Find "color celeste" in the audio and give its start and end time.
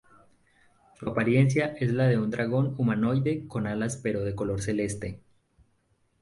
4.33-5.21